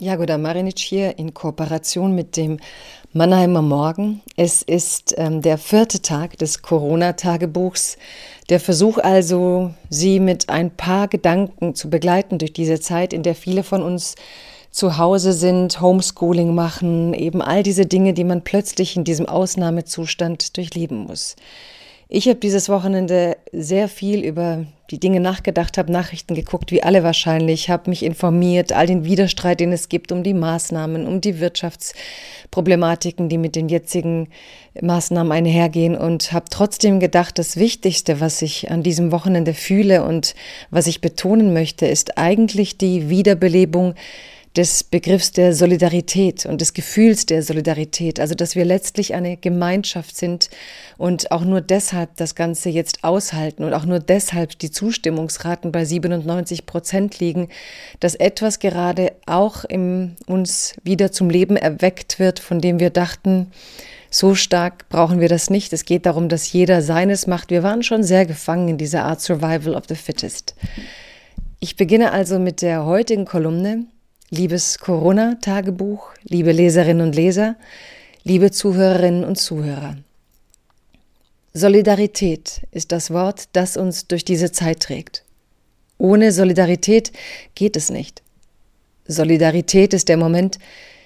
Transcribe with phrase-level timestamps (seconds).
[0.00, 2.58] Jagoda Marinic hier in Kooperation mit dem
[3.12, 4.22] Mannheimer Morgen.
[4.34, 7.98] Es ist ähm, der vierte Tag des Corona-Tagebuchs.
[8.48, 13.34] Der Versuch also, Sie mit ein paar Gedanken zu begleiten durch diese Zeit, in der
[13.34, 14.14] viele von uns
[14.70, 20.56] zu Hause sind, Homeschooling machen, eben all diese Dinge, die man plötzlich in diesem Ausnahmezustand
[20.56, 21.36] durchleben muss.
[22.12, 27.04] Ich habe dieses Wochenende sehr viel über die Dinge nachgedacht, habe Nachrichten geguckt, wie alle
[27.04, 31.38] wahrscheinlich, habe mich informiert, all den Widerstreit, den es gibt um die Maßnahmen, um die
[31.38, 34.26] Wirtschaftsproblematiken, die mit den jetzigen
[34.82, 40.34] Maßnahmen einhergehen und habe trotzdem gedacht, das Wichtigste, was ich an diesem Wochenende fühle und
[40.70, 43.94] was ich betonen möchte, ist eigentlich die Wiederbelebung
[44.56, 50.16] des Begriffs der Solidarität und des Gefühls der Solidarität, also dass wir letztlich eine Gemeinschaft
[50.16, 50.50] sind
[50.98, 55.84] und auch nur deshalb das Ganze jetzt aushalten und auch nur deshalb die Zustimmungsraten bei
[55.84, 57.48] 97 Prozent liegen,
[58.00, 63.52] dass etwas gerade auch in uns wieder zum Leben erweckt wird, von dem wir dachten,
[64.10, 65.72] so stark brauchen wir das nicht.
[65.72, 67.50] Es geht darum, dass jeder seines macht.
[67.50, 70.56] Wir waren schon sehr gefangen in dieser Art Survival of the Fittest.
[71.60, 73.86] Ich beginne also mit der heutigen Kolumne
[74.32, 77.56] Liebes Corona-Tagebuch, liebe Leserinnen und Leser,
[78.22, 79.96] liebe Zuhörerinnen und Zuhörer.
[81.52, 85.24] Solidarität ist das Wort, das uns durch diese Zeit trägt.
[85.98, 87.10] Ohne Solidarität
[87.56, 88.22] geht es nicht.
[89.04, 90.60] Solidarität ist der Moment,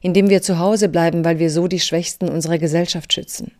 [0.00, 3.50] in dem wir zu Hause bleiben, weil wir so die Schwächsten unserer Gesellschaft schützen.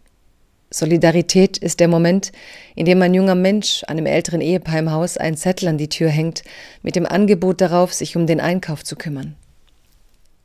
[0.70, 2.30] Solidarität ist der Moment,
[2.76, 6.10] in dem ein junger Mensch einem älteren Ehepaar im Haus einen Zettel an die Tür
[6.10, 6.44] hängt,
[6.84, 9.34] mit dem Angebot darauf, sich um den Einkauf zu kümmern.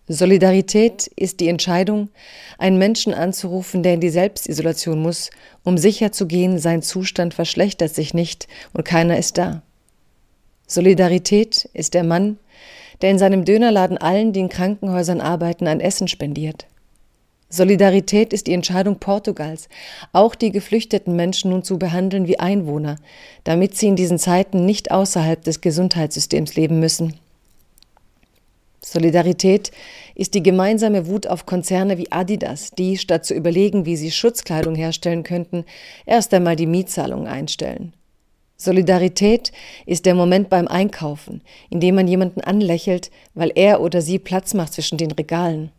[0.09, 2.09] Solidarität ist die Entscheidung,
[2.57, 5.29] einen Menschen anzurufen, der in die Selbstisolation muss,
[5.63, 9.61] um sicherzugehen, sein Zustand verschlechtert sich nicht und keiner ist da.
[10.67, 12.37] Solidarität ist der Mann,
[13.01, 16.67] der in seinem Dönerladen allen, die in Krankenhäusern arbeiten, ein Essen spendiert.
[17.49, 19.69] Solidarität ist die Entscheidung Portugals,
[20.11, 22.95] auch die geflüchteten Menschen nun zu behandeln wie Einwohner,
[23.43, 27.13] damit sie in diesen Zeiten nicht außerhalb des Gesundheitssystems leben müssen.
[28.85, 29.71] Solidarität
[30.13, 34.75] ist die gemeinsame Wut auf Konzerne wie Adidas, die, statt zu überlegen, wie sie Schutzkleidung
[34.75, 35.63] herstellen könnten,
[36.05, 37.93] erst einmal die Mietzahlungen einstellen.
[38.57, 39.51] Solidarität
[39.85, 44.53] ist der Moment beim Einkaufen, in dem man jemanden anlächelt, weil er oder sie Platz
[44.53, 45.71] macht zwischen den Regalen.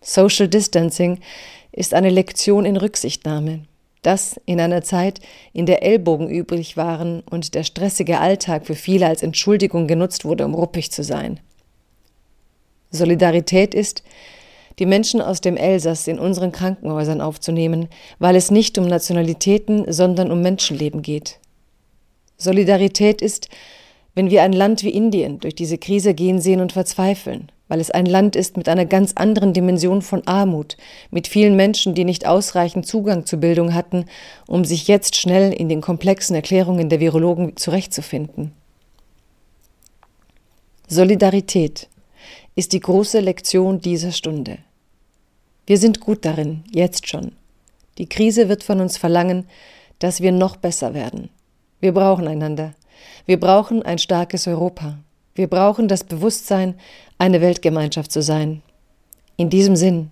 [0.00, 1.18] Social Distancing
[1.72, 3.64] ist eine Lektion in Rücksichtnahme.
[4.02, 5.20] Das in einer Zeit,
[5.52, 10.44] in der Ellbogen übrig waren und der stressige Alltag für viele als Entschuldigung genutzt wurde,
[10.44, 11.40] um ruppig zu sein.
[12.96, 14.02] Solidarität ist,
[14.78, 20.30] die Menschen aus dem Elsass in unseren Krankenhäusern aufzunehmen, weil es nicht um Nationalitäten, sondern
[20.30, 21.38] um Menschenleben geht.
[22.36, 23.48] Solidarität ist,
[24.14, 27.90] wenn wir ein Land wie Indien durch diese Krise gehen sehen und verzweifeln, weil es
[27.90, 30.76] ein Land ist mit einer ganz anderen Dimension von Armut,
[31.10, 34.06] mit vielen Menschen, die nicht ausreichend Zugang zu Bildung hatten,
[34.46, 38.52] um sich jetzt schnell in den komplexen Erklärungen der Virologen zurechtzufinden.
[40.88, 41.88] Solidarität
[42.54, 44.58] ist die große Lektion dieser Stunde.
[45.66, 47.32] Wir sind gut darin, jetzt schon.
[47.98, 49.46] Die Krise wird von uns verlangen,
[49.98, 51.30] dass wir noch besser werden.
[51.80, 52.74] Wir brauchen einander.
[53.26, 54.98] Wir brauchen ein starkes Europa.
[55.34, 56.74] Wir brauchen das Bewusstsein,
[57.18, 58.62] eine Weltgemeinschaft zu sein.
[59.36, 60.10] In diesem Sinn,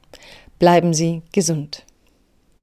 [0.58, 1.84] bleiben Sie gesund.